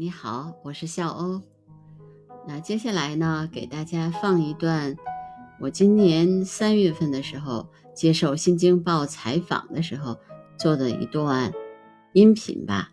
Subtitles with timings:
[0.00, 1.42] 你好，我是笑欧。
[2.46, 4.94] 那接下来呢，给大家放一段
[5.60, 10.16] 我今年三月份的时候接受《新京报》采访的时候
[10.56, 11.52] 做的一段
[12.12, 12.92] 音频吧。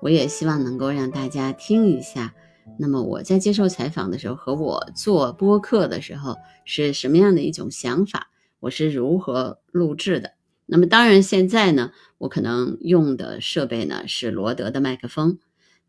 [0.00, 2.34] 我也希望能够让大家听一下。
[2.80, 8.28] 那么我在接受采访的时候和我做播客的时候是什么样的一种想法？
[8.58, 10.32] 我是如何录制的？
[10.66, 15.38] 那么当然，现在呢，我可能用的设备呢是罗德的麦克风。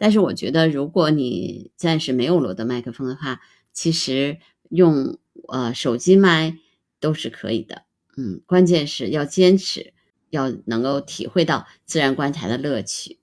[0.02, 3.40] 但是我觉得，如果你暂时没有罗德麦克风的话，
[3.72, 4.40] 其实
[4.72, 6.58] 用呃手机麦
[7.00, 7.84] 都是可以的。
[8.18, 9.94] 嗯，关键是要坚持，
[10.32, 13.20] 要能够体会到自然观察的乐趣。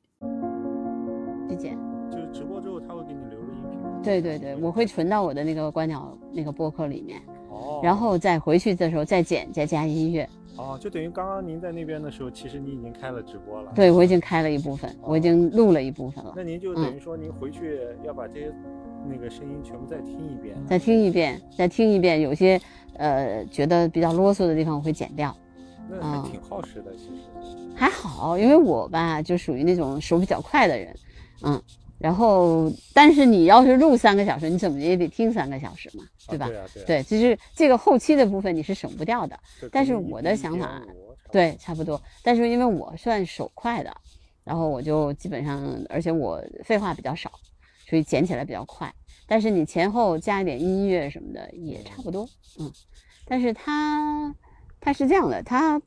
[1.48, 1.76] 理解。
[2.12, 4.02] 就是直播之后，他会给你留个音频。
[4.04, 7.20] 对对对，我会存到我的那个观鸟那个播客里面，
[7.50, 7.80] 哦。
[7.82, 10.30] 然后再回去的时候再剪再加音乐。
[10.58, 13.72] 哦，就等于刚刚您在那边的时候，其实你已经开了直播了。
[13.74, 16.32] 对，我已经开了一部分，我已经录了一部分了。
[16.36, 18.52] 那您就等于说，您回去要把这些
[19.08, 20.56] 那个声音全部再听一遍。
[20.66, 22.60] 再听一遍，再听一遍，有些
[22.94, 25.34] 呃觉得比较啰嗦的地方我会剪掉。
[25.88, 27.76] 那还挺耗时的，其实。
[27.76, 30.94] 还好，因为我吧就属于那种手比较快的人，
[31.44, 31.62] 嗯。
[31.98, 36.46] 然后，但是你要是录三个小时，你怎么也得听三个小时嘛，对吧？
[36.46, 36.84] 对啊，对。
[36.84, 39.36] 对，就是这个后期的部分你是省不掉的。
[39.72, 40.80] 但是我的想法，
[41.32, 42.00] 对，差不多。
[42.22, 43.92] 但是因为我算手快的，
[44.44, 47.32] 然后我就基本上，而且我废话比较少，
[47.88, 48.94] 所以剪起来比较快。
[49.26, 52.28] 但是你前后加一点音乐什么的也差不多，
[52.60, 52.72] 嗯。
[53.26, 54.32] 但是它，
[54.78, 55.82] 它是这样的，它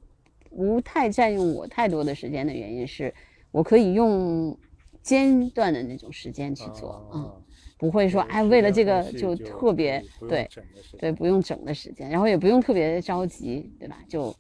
[0.50, 3.14] 不太占用我太多的时间的原因是，
[3.52, 4.58] 我可以用。
[5.04, 7.30] 间断的那种时间去做，嗯，
[7.78, 10.50] 不会说哎，为了这个就特别对
[10.98, 14.00] 对，不用整的时间，然后也不用特别着急，对吧？
[14.08, 14.36] 就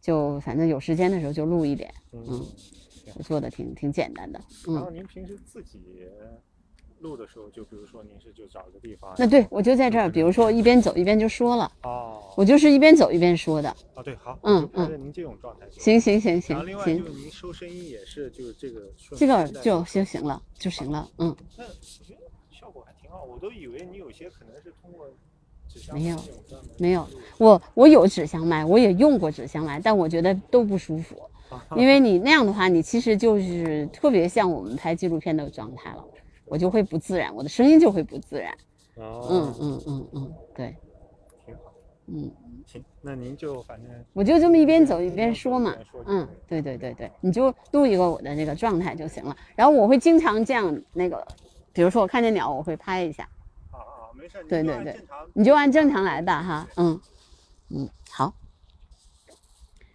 [0.00, 1.92] 就反正有时间的时候就录一点，
[2.26, 2.46] 嗯，
[3.22, 4.40] 做的挺挺简单的。
[4.64, 5.78] 然后您平时自己。
[7.00, 18.80] 录的时候，就比如说您是就找个地方，那对我就在这儿，比如说一边走一边就说了，哦，我就是一边走一边说的，啊对，好，嗯嗯，您这种状态，行行行行，然后另外就是您收声音也是就是这个，
[19.16, 21.70] 这个就行行了就行了，嗯，那我
[22.06, 22.20] 觉得
[22.50, 25.08] 效果还挺好，我都以为你有些可能是通过
[25.68, 26.18] 纸箱没有
[26.78, 27.06] 没有，
[27.38, 31.16] 我我有纸箱麦，我也用过纸箱麦，但我觉得都不舒服，
[31.76, 36.04] 因为你那样的话，你其实就是特别像我们拍纪录片的状态了。
[36.50, 38.52] 我就会不自然，我的声音就会不自然。
[38.96, 40.76] 哦，嗯嗯嗯嗯，对，
[41.46, 41.72] 挺好。
[42.06, 42.28] 嗯，
[42.66, 45.72] 行，那您就反正我就这么一边走一边说嘛。
[46.06, 49.36] 嗯，对对对对，你就录一个我的那个状态就行了。
[49.54, 51.24] 然后我会经常这样，那个，
[51.72, 53.22] 比如说我看见鸟，我会拍一下。
[53.70, 54.42] 啊啊，没事。
[54.48, 55.00] 对对对，
[55.32, 56.68] 你就按正常来吧，哈。
[56.76, 57.00] 嗯
[57.68, 58.34] 嗯，好。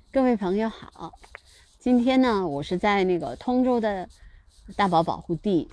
[0.09, 1.11] 各位朋友好，
[1.79, 4.07] 今天呢，我是在那个通州的
[4.77, 5.69] 大宝保护地。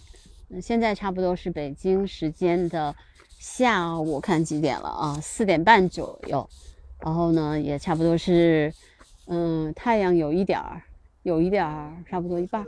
[0.60, 2.94] 现在差不多是北京时间的
[3.38, 5.20] 下午，看几点了啊？
[5.20, 6.48] 四点半左右。
[6.98, 8.72] 然后呢，也差不多是，
[9.26, 10.82] 嗯，太阳有一点儿，
[11.22, 12.64] 有一点儿，差不多一半。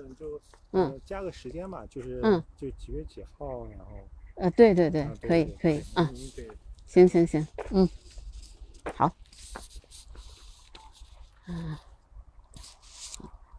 [0.73, 3.93] 嗯，加个时间吧，就是嗯，就几月几号，然后
[4.35, 6.11] 呃，对对对，可以可以啊，
[6.87, 7.89] 行行行，嗯，
[8.97, 9.05] 好，
[11.47, 11.81] 啊，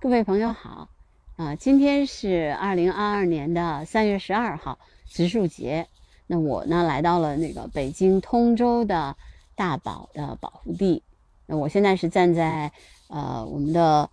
[0.01, 0.89] 各位朋友好。
[1.37, 5.85] 啊，今天是二零二二年的三月十二号，植树节。
[6.27, 9.13] 那我呢，来到了那个北京通州的
[9.53, 11.03] 大宝的保护地。
[11.45, 12.71] 那我现在是站在
[13.09, 14.09] 呃我们的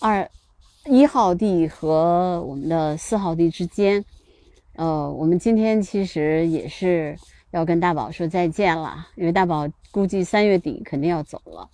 [0.00, 0.28] 二
[0.86, 4.04] 一号地和我们的四号地之间。
[4.74, 7.16] 呃，我们今天其实也是
[7.52, 11.70] 要跟大宝说再见了，因为大宝估计三月底肯定要走了。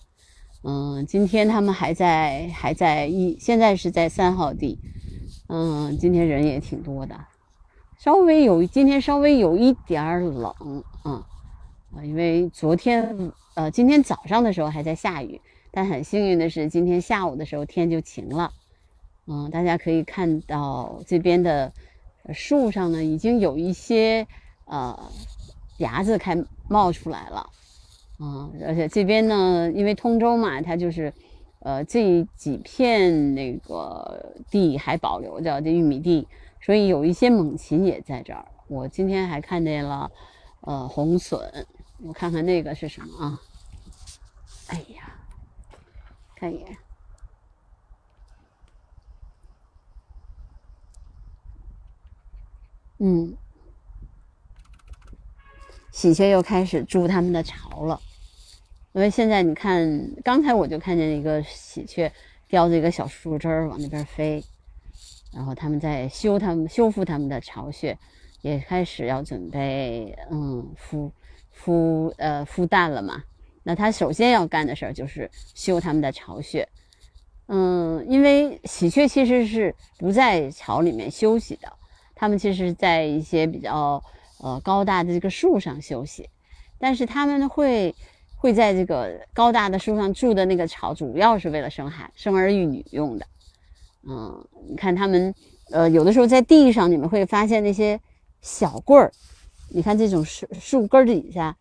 [0.63, 4.79] 嗯，今天他们还在还在一，现在是在三号地。
[5.49, 7.19] 嗯，今天人也挺多的，
[7.99, 10.55] 稍微有今天稍微有一点冷，
[11.05, 11.25] 嗯
[11.93, 15.41] 啊，因为昨天呃今天早上的时候还在下雨，
[15.71, 18.53] 但很幸运的是今天下午的时候天就晴了。
[19.27, 21.73] 嗯，大家可以看到这边的
[22.35, 24.27] 树上呢已经有一些
[24.67, 25.11] 呃
[25.79, 26.37] 芽子开
[26.69, 27.49] 冒出来了。
[28.23, 31.11] 嗯，而且这边呢，因为通州嘛，它就是，
[31.61, 36.29] 呃，这几片那个地还保留着这玉米地，
[36.61, 38.47] 所以有一些猛禽也在这儿。
[38.69, 40.11] 我今天还看见了，
[40.61, 41.41] 呃，红隼，
[42.03, 43.41] 我看看那个是什么啊？
[44.67, 45.15] 哎呀，
[46.37, 46.77] 看一眼，
[52.99, 53.35] 嗯，
[55.91, 57.99] 喜鹊又开始筑它们的巢了。
[58.93, 62.11] 因为现在你看，刚才我就看见一个喜鹊
[62.49, 64.43] 叼着一个小树枝儿往那边飞，
[65.33, 67.99] 然后他们在修他们修复他们的巢穴。
[68.43, 71.11] 也开始要准备嗯孵
[71.55, 73.23] 孵呃孵蛋了嘛。
[73.63, 76.67] 那它首先要干的事儿就是修它们的巢穴。
[77.49, 81.71] 嗯，因为喜鹊其实是不在巢里面休息的，
[82.15, 84.03] 它们其实在一些比较
[84.39, 86.31] 呃高大的这个树上休息，
[86.79, 87.95] 但是它们会
[88.41, 93.27] 会在这个高大的树上筑的那个巢，主要是为了生孩生儿育女用的。
[94.09, 95.35] 嗯，你看他们
[95.71, 98.01] 呃有的时候在地上，你们会发现那些
[98.41, 99.13] 小棍儿，
[99.69, 101.55] 你看这种树树根底下，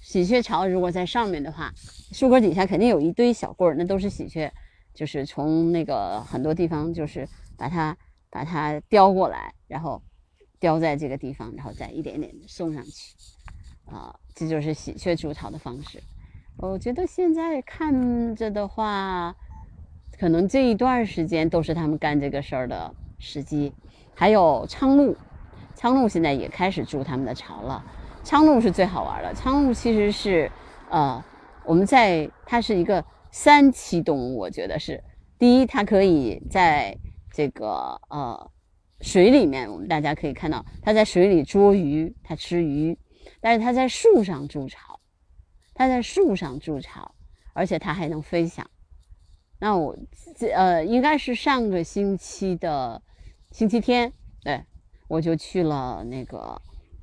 [0.00, 1.70] 喜鹊巢如果在上面的话，
[2.12, 4.50] 树根底下肯定有一堆小棍儿，那都是喜鹊。
[4.94, 7.96] 就是从那个很多地方，就是把它
[8.28, 10.02] 把它叼过来，然后
[10.60, 13.14] 叼在这个地方，然后再一点点送上去，
[13.86, 16.02] 啊，这就是喜鹊筑巢的方式。
[16.68, 19.34] 我觉得现在看着的话，
[20.16, 23.72] 可能这一段时间都是他们干这个事儿的时机。
[24.14, 25.16] 还有苍鹭，
[25.74, 27.84] 苍鹭现在也开始筑他们的巢了。
[28.22, 30.48] 苍鹭是最好玩的，苍鹭其实是
[30.88, 31.22] 呃，
[31.64, 33.04] 我们在它是一个。
[33.34, 35.02] 三栖动物，我觉得是
[35.38, 36.94] 第一，它可以在
[37.32, 38.50] 这个呃
[39.00, 42.98] 水里面，我们大家可以看到它在水里捉鱼，它吃鱼，
[43.40, 45.00] 但是它在树上筑巢，
[45.74, 47.14] 它在树上筑巢，
[47.52, 48.68] 而且它还能飞翔。
[49.58, 49.96] 那我
[50.36, 53.00] 这呃应该是上个星期的
[53.50, 54.62] 星期天，对
[55.08, 56.60] 我就去了那个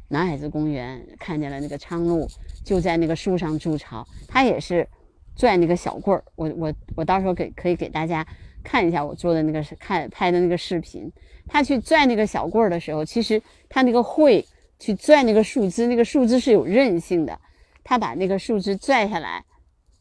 [0.10, 2.27] 南海子公园，看见了那个苍鹭
[2.63, 4.88] 就在那个树上筑巢，它也是。
[5.36, 8.27] 拽那个小棍儿，我我我到时候给可以给大家
[8.62, 11.10] 看一下我做的那个看拍的那个视频。
[11.48, 14.45] 他去拽那个小棍儿的时候，其实他那个喙
[14.80, 17.39] 去拽那个树枝，那个树枝是有韧性的。
[17.84, 19.44] 他把那个树枝拽下来，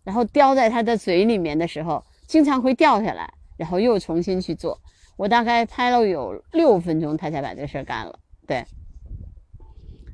[0.05, 4.81] 然后叼在他的嘴里面的时候，经常会掉下来，然后又重新去做。
[5.17, 8.19] 我大概拍了有六分钟，他才把这事儿干了。
[8.47, 8.65] 对，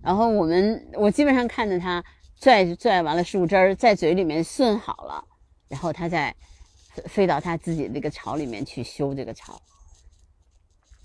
[0.02, 2.04] 然后我们我基本上看着他。
[2.40, 5.24] 拽拽完了树枝儿，在嘴里面顺好了，
[5.68, 6.34] 然后他再
[7.06, 9.58] 飞到他自己那个巢里面去修这个巢。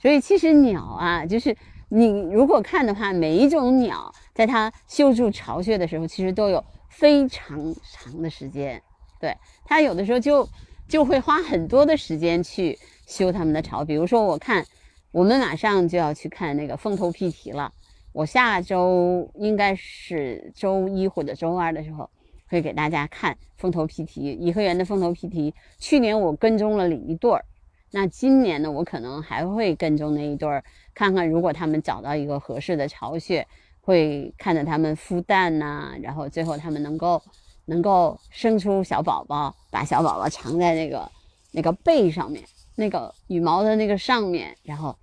[0.01, 1.55] 所以其实鸟啊，就是
[1.87, 8.81] 你如果看的话，每一种鸟在它修筑巢穴的时候，其实都有非常长的时间。
[9.19, 10.47] 对它有的时候就
[10.87, 13.83] 就会花很多的时间去修它们的巢。
[13.83, 14.65] 比如说，我看
[15.11, 17.73] 我们马上就要去看那个凤头屁蹄了。
[18.13, 22.09] 我下周应该是周一或者周二的时候，
[22.47, 25.53] 会给大家看凤头皮蹄，颐和园的凤头皮蹄。
[25.79, 27.43] 去年我跟踪了一对儿，
[27.91, 30.63] 那今年呢，我可能还会跟踪那一对儿，
[30.93, 33.45] 看看如果他们找到一个合适的巢穴，
[33.89, 37.19] 会看着他们孵蛋呐，然后最后他们能够
[37.65, 41.11] 能够生出小宝宝，把小宝宝藏在那个
[41.51, 42.43] 那个背上面，
[42.75, 44.95] 那个羽毛的那个上面，然后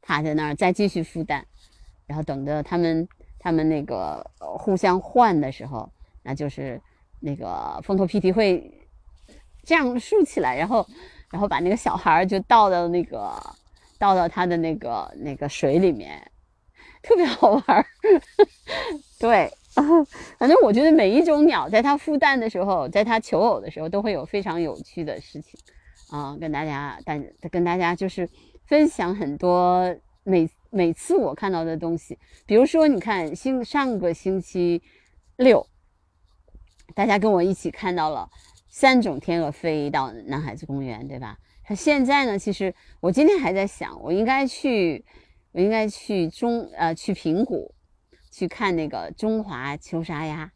[0.00, 1.46] 趴在那儿再继续孵蛋。
[2.06, 3.06] 然后等着他们，
[3.38, 6.80] 他们那个互相换的时候，那就是
[7.20, 8.88] 那个凤头皮蹄会
[9.64, 10.86] 这样竖起来，然后，
[11.30, 13.30] 然后把那个小孩就倒到那个
[13.98, 16.26] 倒到他的那个那个水里面，
[17.02, 17.86] 特别好玩儿。
[19.18, 19.52] 对，
[20.38, 25.58] 反正我觉得每一种鸟在它孵蛋的时候，在它求偶的时候，都会有非常有趣的事情
[26.10, 28.28] 啊，跟大家但跟大家就是
[28.66, 30.48] 分享很多每。
[30.72, 32.16] 每次我看到的东西，
[32.46, 34.80] 比如说，你看星上个星期
[35.34, 35.66] 六，
[36.94, 38.30] 大家跟我一起看到了
[38.68, 41.36] 三种天鹅飞到南海子公园，对吧？
[41.64, 45.04] 它现在呢，其实我今天还在想，我应该去，
[45.52, 47.74] 我应该去中呃去平谷
[48.30, 50.52] 去看那个中华秋沙鸭，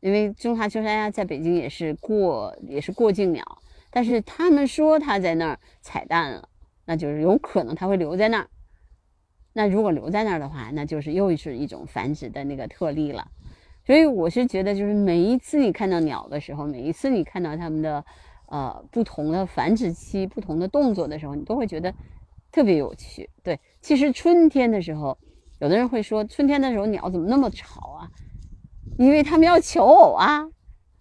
[0.00, 3.44] 因为中华秋沙鸭在北京也是过也是过境鸟，
[3.90, 6.48] 但是他们说它在那儿彩蛋了，
[6.84, 8.48] 那就是有可能它会留在那儿。
[9.52, 13.26] 那如果留在那儿的话，那就是又是一种繁殖的那个特例了。
[13.86, 18.04] 所以我是觉得，就是每一次你看到鸟的时候，每一次你看到它们的
[18.48, 21.94] 呃不同的繁殖期、不同的动作的时候，你都会觉得
[22.56, 23.28] 特别有趣。
[23.42, 25.18] 对，其实春天的时候，
[25.58, 28.08] 有的人会说，春天的时候鸟怎么那么吵啊？
[28.98, 30.42] 因为它们要求偶啊，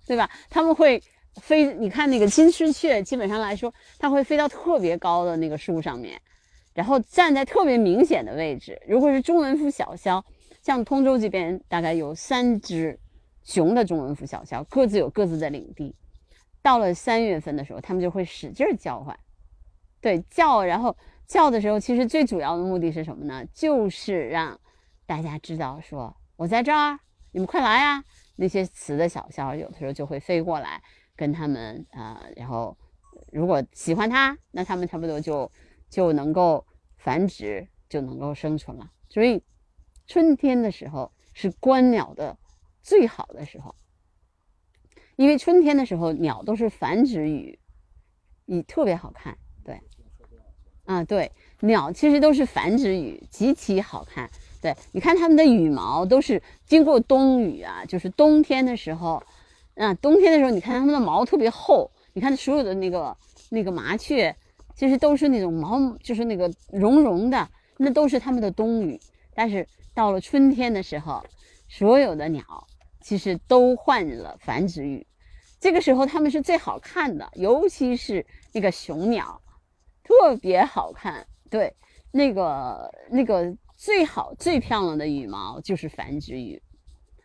[0.06, 0.30] 对吧？
[0.50, 1.02] 他们会
[1.42, 6.22] 飞，你看那个金丝雀，基本上来说，它会飞到特别高的那个树上面。
[6.74, 8.78] 然后站在特别明显的位置。
[8.86, 10.22] 如果是中文腹小枭，
[10.62, 13.00] 像通州这边大概有三只
[13.46, 15.96] 雄的中文腹小枭，各自有各自的领地。
[16.62, 19.18] 到了三月份的时候，他们就会使劲叫唤，
[20.02, 20.62] 对叫。
[20.62, 20.94] 然后
[21.28, 23.46] 叫的时候，其实最主要的目的是什么呢？
[23.54, 24.60] 就是让
[25.06, 27.00] 大家知道说我在这儿，
[27.32, 28.04] 你们快来呀！
[28.36, 30.82] 那些雌的小枭有的时候就会飞过来
[31.16, 32.78] 跟他们啊，然后
[33.32, 35.52] 如果喜欢它，那他们差不多就。
[35.88, 36.66] 就能够
[36.98, 38.92] 繁殖，就能够生存了。
[39.08, 39.42] 所以，
[40.08, 42.38] 春天的时候是观鸟的
[42.82, 43.76] 最好的时候，
[45.16, 47.60] 因为春天的时候鸟都是繁殖羽，
[48.46, 49.38] 你特别好看。
[50.86, 54.30] 啊，对，鸟其实都是繁殖羽，极其好看。
[54.62, 59.22] 对，你看它们的羽毛都是经过冬雨啊，就是冬天的时候，
[59.76, 61.92] 啊，冬天的时候，你看它们的毛特别厚。
[62.14, 63.16] 你看所有的那个
[63.50, 64.34] 那个麻雀，
[64.74, 68.98] 其实都是那种毛，就是那个绒绒的，那都是它们的冬羽。
[69.34, 71.22] 但是到了春天的时候，
[71.68, 72.42] 所有的鸟
[73.02, 75.06] 其实都换了繁殖羽，
[75.60, 79.42] 这个时候它们是最好看的，尤其是那个雄鸟，
[80.06, 81.28] 特别好看。
[81.50, 81.76] 对，
[82.12, 83.54] 那个那个。
[83.78, 86.60] 最好最漂亮的羽毛就是繁殖羽，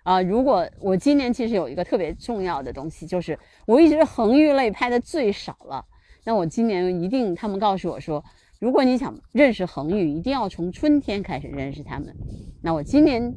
[0.03, 0.21] 啊！
[0.21, 5.87] 如果我今年其实有一个特别重要的东西，就是我一直恒玉类拍的最少了。
[6.25, 8.23] 那我今年一定，他们告诉我说，
[8.59, 12.13] 如果你想认识恒玉，一定要从春天开始认识它们。
[12.61, 13.33] 那我今年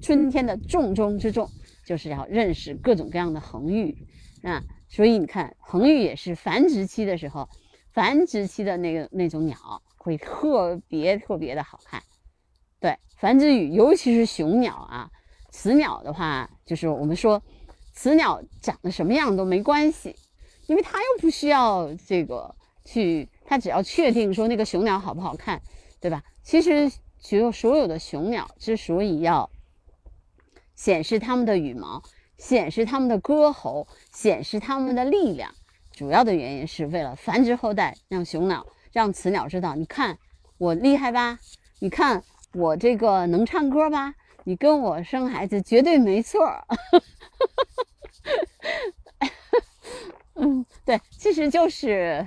[0.00, 1.46] 春天的重中之重
[1.84, 3.94] 就是要认识各种各样的恒玉。
[4.40, 7.46] 那所以你看，恒玉也是繁殖期的时候，
[7.94, 9.56] 繁殖期的那个那种鸟
[9.96, 12.02] 会特别特别的好看。
[12.80, 15.08] 对，繁殖羽，尤其是雄鸟啊，
[15.50, 17.40] 雌鸟的话，就是我们说，
[17.94, 20.16] 雌鸟长得什么样都没关系，
[20.66, 22.52] 因为它又不需要这个
[22.84, 25.62] 去，它只要确定说那个雄鸟好不好看，
[26.00, 26.22] 对吧？
[26.42, 29.48] 其实，所有所有的雄鸟之所以要
[30.74, 32.02] 显示它们的羽毛，
[32.38, 35.54] 显示它们的歌喉，显示它们的力量，
[35.94, 40.18] 主要的原因是为了繁殖后代，让雄鸟，让雌鸟知道，你看
[40.58, 41.38] 我厉害吧？
[41.78, 42.22] 你看。
[42.56, 44.14] 我这个能唱歌吧？
[44.44, 46.40] 你跟我生孩子绝对没错。
[50.34, 52.24] 嗯，对，其实就是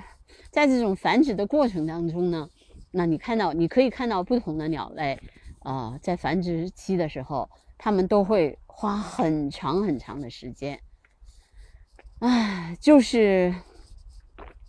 [0.50, 2.46] 在这种繁殖的过程当中呢，
[2.90, 5.18] 那你看到，你可以看到不同的鸟类
[5.60, 7.48] 啊，在繁殖期的时候，
[7.78, 10.78] 它们都会花很长很长的时间。
[12.20, 13.54] 唉，就是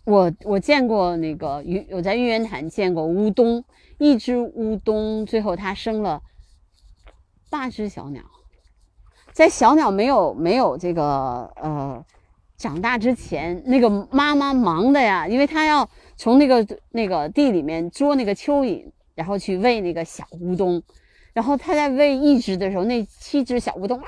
[0.04, 3.64] 我我见过那个玉，我在玉渊潭见过乌冬。
[3.98, 6.22] 一只乌冬，最后它生了
[7.50, 8.22] 八只小鸟。
[9.32, 12.02] 在小鸟没有没有这个呃
[12.56, 20.82] 长大之前，那个妈妈忙的呀，因为她要从那个那个地里面捉那个蚯蚓，然后去喂那个小乌冬。
[21.34, 24.06] 然后她在喂一只的时候，那七只小乌冬啊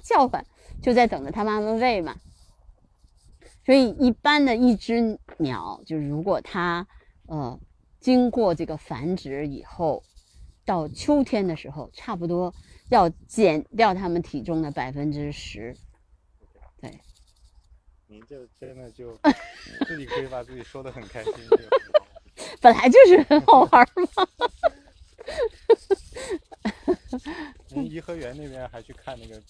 [0.00, 0.42] 叫唤，
[0.80, 2.14] 就在等着它妈妈喂嘛。
[3.64, 6.86] 所以一般的一只鸟，就是如果它
[7.26, 7.60] 呃。
[8.00, 10.02] 经过这个繁殖以后，
[10.64, 12.52] 到秋天的时候，差不多
[12.88, 15.72] 要减掉它们体重的百分之十。
[16.80, 16.90] 对，
[18.08, 19.16] 您这真的就
[19.86, 21.32] 自己可以把自己说的很开心。
[22.60, 24.26] 本来就是很好玩嘛。
[27.74, 29.40] 您颐和园那边还去看那个？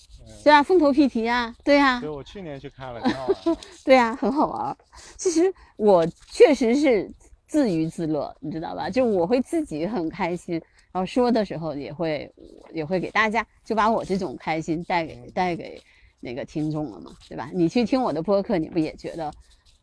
[0.44, 2.00] 对啊，风头屁蹄啊，对啊。
[2.00, 3.56] 对，我去年去看了， 挺好玩。
[3.84, 4.76] 对啊，很好玩。
[5.16, 7.10] 其实我确实是。
[7.44, 8.88] 自娱自乐，你知道吧？
[8.88, 10.54] 就我会自己很开心，
[10.90, 12.32] 然后说的时候也会
[12.72, 15.78] 也会给大家，就把我这种开心带给带给
[16.18, 17.50] 那个听众了嘛，对吧？
[17.52, 19.30] 你去听我的播客，你不也觉得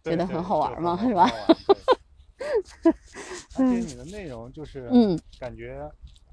[0.04, 1.00] 觉得很好玩吗？
[1.06, 1.30] 是吧？
[3.54, 5.88] 而且你的内容就是嗯，感觉。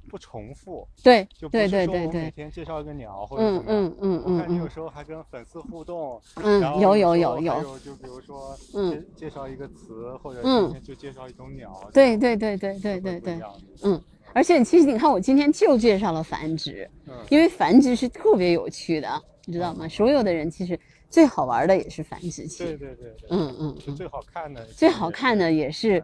[0.07, 13.41] 不重复，对，就对对对对，每天介绍一个鸟或者什么，嗯嗯嗯我看你有时候还跟粉丝互动，嗯，有有有有，还有就比如说，嗯，介绍一个词或者今天就介绍一种鸟，对对对对对对对，
[13.83, 14.01] 嗯，
[14.33, 19.09] 而且其实你看我今天就介绍了繁殖，嗯，因为繁殖是特别有趣的，
[19.45, 19.89] 你知道吗？
[19.89, 20.79] 所有的人其实
[21.11, 26.03] 最好玩的也是繁殖期，对对对对，嗯嗯，是最好看的，最好看的也是。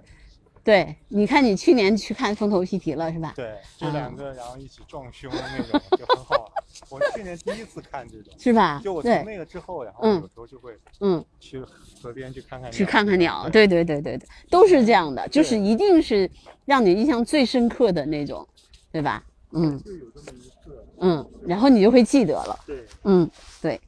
[0.64, 3.32] 对，你看你去年去看风头屁蹄了是吧？
[3.34, 6.52] 对，就两个然后一起撞胸的那种就很好玩。
[6.88, 8.80] 我去年第一次看这种，是吧？
[8.84, 11.60] 就我从那个之后，然后有时候就会嗯去
[12.00, 13.48] 河边去看看去看看鸟。
[13.50, 16.30] 对对对对对，都是这样的，就是一定是
[16.64, 18.46] 让你印象最深刻的那种，
[18.92, 19.24] 对吧？
[19.50, 22.58] 嗯，就有这么一次，嗯，然后你就会记得了。
[22.64, 23.28] 对，嗯
[23.60, 23.80] 对。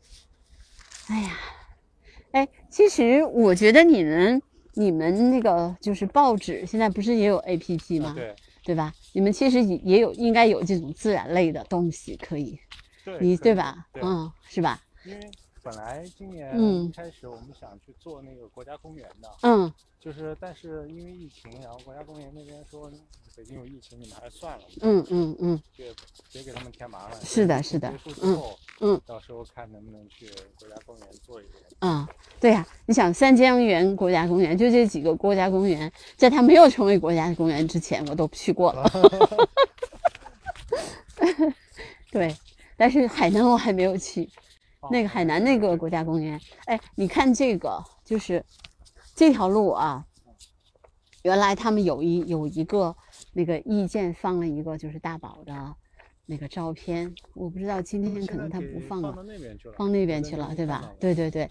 [1.06, 1.38] 哎呀，
[2.32, 4.42] 哎，其实我觉得你们。
[4.76, 8.12] 你们那个就是报纸，现在不是也有 A P P 吗？
[8.16, 8.92] 对，对吧？
[9.12, 12.58] 你们其实也也有，应该有这种自然类的东西可以，
[13.20, 13.86] 你对吧？
[14.00, 14.80] 嗯，是吧？
[15.04, 15.30] 因为
[15.64, 22.92] 本来今年开始我们想去做那个国家公园的，嗯，就是但是因为疫情，然后国家公园那边说。
[23.36, 24.62] 北京有疫情，你们还是算了。
[24.82, 25.92] 嗯嗯嗯，别
[26.30, 27.20] 别给他们添麻烦。
[27.20, 27.90] 是的，是的。
[27.90, 31.58] 结束之后，嗯，到时候看能不能去国家公园做一个。
[31.80, 32.06] 嗯，
[32.38, 38.88] 对呀，你想三江源国家公园，就这几个国家公园，在它没有成为国家公园之前，我都去过了。
[42.12, 42.32] 对，
[42.76, 44.30] 但是海南我还没有去。
[44.84, 44.88] 哦。
[44.90, 48.44] 那个海南那个国家公园，哎，你看这个，就是
[49.14, 50.04] 这条路啊，
[51.22, 52.94] 原来他们有一有一个
[53.32, 55.74] 那个意见放了一个就是大宝的
[56.26, 60.92] 那个照片，我不知道今天可能他不放了，放到那边去了，放那边去了，对吧？
[60.98, 61.48] 对对对，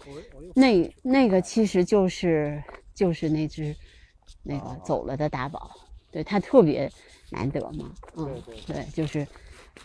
[0.54, 2.62] 那那个其实就是
[2.94, 3.74] 就是那只
[4.42, 5.70] 那个哦走了的大宝，
[6.10, 6.90] 对它特别
[7.30, 9.26] 难得嘛，嗯，对，就是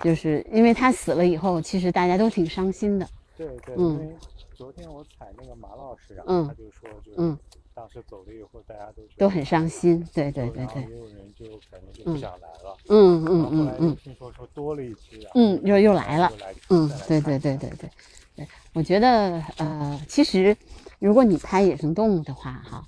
[0.01, 3.07] 就是因为他死了以后，其实大家都挺伤心的，
[3.47, 3.93] 对对，嗯。
[3.93, 4.15] 因为
[4.53, 7.37] 昨天我采那个马老师，然嗯后他就说，就是嗯。
[7.73, 16.29] 当时走了以后，大家都都很伤心，对对对对，也有人就感觉就不嗯想来了，嗯嗯嗯嗯听说说多了一只，然后嗯，又又来了
[16.69, 17.89] 嗯，对对对对对
[18.35, 20.57] 对，我觉得呃，其实
[20.99, 22.85] 如果你拍野生动物的话，哈，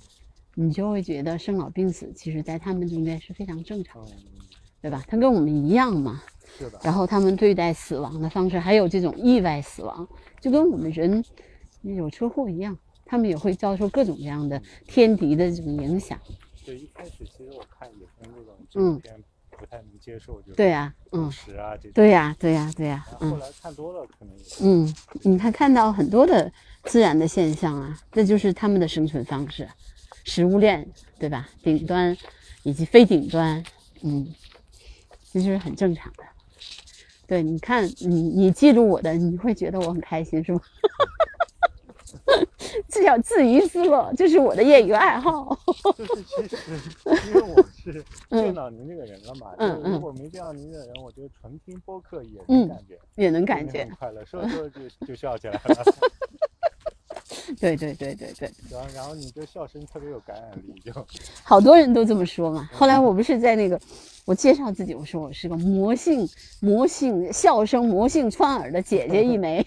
[0.56, 4.44] 你就会觉得生老病死，其实在他们应该是非常正常的，嗯，
[4.82, 5.02] 对吧？
[5.08, 6.22] 它跟我们一样嘛。
[6.58, 10.06] 是的，然后他们对待死亡的方式，还有这种意外死亡，
[10.40, 11.24] 就跟我们人
[11.82, 16.18] 有车祸一样，他们也会遭受各种各样的天敌的这种影响。
[16.64, 26.52] 对，一开始其实我看野生这种纪嗯录片不太能接受，就对呀、嗯，食啊这种，对呀、对呀、对呀、嗯后后来看多了，可能也嗯，你看看到很多的
[26.84, 29.68] 自然的现象啊，这就是他们的生存方式，
[30.24, 31.48] 食物链，对吧？
[31.62, 32.16] 顶端
[32.62, 33.62] 以及非顶端，
[34.02, 34.32] 嗯，
[35.32, 36.24] 这就是很正常的。
[37.32, 40.60] 对，你看，你你记住我的，你会觉得我很开心，是吗？
[42.86, 45.58] 这叫自娱自乐，这是我的业余爱好。
[45.96, 46.58] 就是其实
[47.28, 54.70] 因为我是 嗯见到您这个人了嘛，嗯就是如果没见到您这个人，我觉得纯听播客也嗯能感觉，也能感觉很，快乐，说着说着
[55.00, 55.84] 就就笑起来了，
[57.58, 60.92] 对对对对对，然后然后你这笑声特别有感染力，就
[61.44, 62.68] 好多人都这么说嘛。
[62.72, 63.80] 后来我不是在那个，
[64.24, 66.28] 我介绍自己，我说我是个魔性
[66.60, 69.64] 魔性笑声魔性穿耳的姐姐一枚。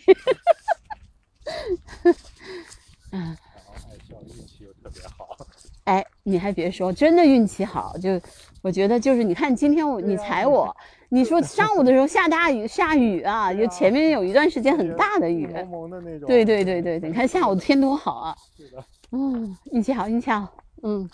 [3.12, 3.20] 嗯，
[3.52, 5.38] 然后爱笑，运气又特别好，
[5.86, 8.20] 哎，你还别说，真的运气好，就
[8.62, 10.76] 我觉得就是你看今天我你踩我，
[11.10, 15.48] 你说上午的时候下大雨下雨啊，就前面有一段时间很大的雨。
[15.48, 18.36] 蒙蒙的那种，对对对对对，你看下午天多好啊！
[18.58, 20.52] 是的，嗯，运气好，运气好。
[20.82, 21.08] 嗯，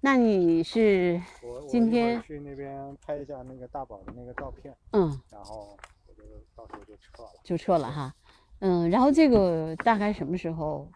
[0.00, 1.20] 那你是
[1.68, 5.76] 今天去那边拍一下那个大宝的那个照片，嗯然后
[6.08, 6.22] 我就
[6.56, 7.30] 到时候就撤了。
[7.44, 8.12] 就撤了哈，
[8.58, 10.88] 嗯，然后这个大概什么时候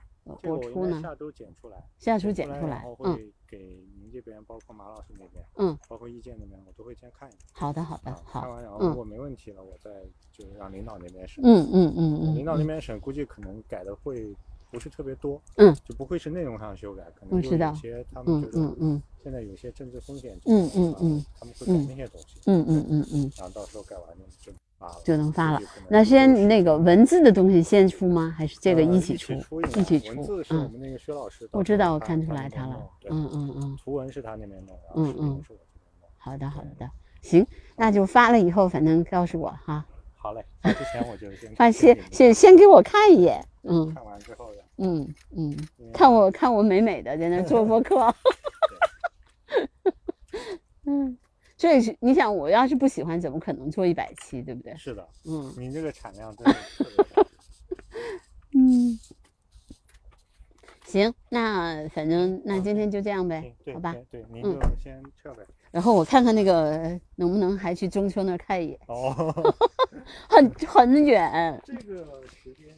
[0.42, 1.00] 我应该播出呢？
[1.02, 3.58] 下周剪出来，下周剪出来，嗯后会给
[3.98, 7.38] 您这边，包括马老师那边，嗯，包括意见那边，我都会先看一下。
[7.52, 9.90] 好的好的好，看，完然后嗯如果没问题了，我再
[10.32, 11.42] 就是让领导那边审。
[11.44, 14.34] 嗯嗯嗯嗯，领导那嗯边审，估计可能改的会
[14.70, 24.06] 不是特别多，嗯，就不会是内容上修改，可能就有些他们嗯觉得嗯嗯现在有些政治风险，嗯嗯嗯，他们会改嗯那些东西，嗯嗯嗯嗯，然后到时候改完
[24.40, 24.52] 就
[25.04, 28.34] 就能发了那先那个文字的东西先出吗？
[28.36, 29.34] 还是这个呃一起出？
[29.40, 32.76] 出一起出文字是我嗯们那个薛老师，我知道，我看出来他了。
[33.10, 35.42] 嗯嗯嗯，图文是他那边弄，然嗯嗯。
[36.18, 36.88] 好的好的，
[37.22, 39.84] 行，那就发了以后，反正告诉我哈，
[40.16, 45.56] 好嘞，发之前我就先 发先先先先给我看一眼，嗯看完之后，然后嗯嗯，
[45.92, 48.14] 看我看我美美的在那儿做播客
[50.86, 51.16] 嗯，
[51.60, 54.74] 这是你想，我要是不喜欢，怎么可能做一百期，对不对？
[54.78, 57.22] 是的，嗯您这个产量真的特别大。
[58.56, 58.98] 嗯，
[60.86, 63.92] 行，那反正那今天就这样呗好吧？
[63.92, 65.44] 对对，您嗯就先撤呗。
[65.70, 69.54] 然后我看看那个能不能还去中秋那儿看一眼，哦，
[70.30, 71.60] 很很远。
[71.66, 72.74] 这个时间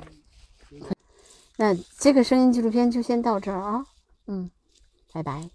[1.56, 3.86] 那这个声音纪录片就先到这儿啊，
[4.26, 4.50] 嗯，
[5.12, 5.48] 拜拜。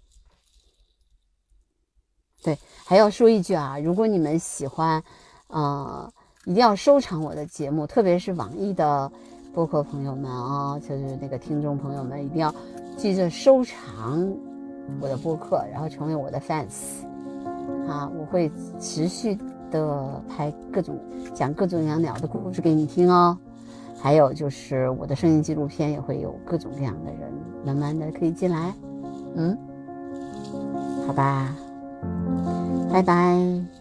[2.42, 5.02] 对，还要说一句啊，如果你们喜欢，
[5.48, 6.10] 呃，
[6.44, 9.10] 一定要收藏我的节目，特别是网易的
[9.52, 12.54] 播客朋友们啊，就是那个听众朋友们，一定要
[12.96, 14.32] 记着收藏
[15.00, 17.04] 我的播客，然后成为我的 fans
[17.88, 19.36] 啊，我会持续
[19.70, 20.98] 的拍各种
[21.34, 23.36] 讲各种各样鸟的故事给你听哦。
[24.00, 27.32] 还有就是我的声音纪录片也会有各种各样的人，
[27.66, 28.72] 慢慢的可以进来，
[29.34, 29.58] 嗯，
[31.04, 31.52] 好吧，
[32.88, 33.77] 拜拜。